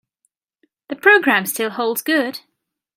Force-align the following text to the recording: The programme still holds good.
The 0.89 0.95
programme 0.95 1.45
still 1.45 1.69
holds 1.69 2.01
good. 2.01 2.39